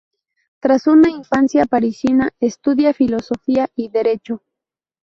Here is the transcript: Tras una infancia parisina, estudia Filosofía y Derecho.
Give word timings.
Tras 0.59 0.87
una 0.87 1.11
infancia 1.11 1.65
parisina, 1.65 2.31
estudia 2.39 2.91
Filosofía 2.91 3.69
y 3.75 3.89
Derecho. 3.89 4.41